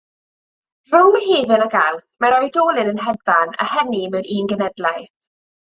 [0.93, 5.33] Rhwng Mehefin ac Awst mae'r oedolyn yn hedfan, a hynny mewn un genhedlaeth.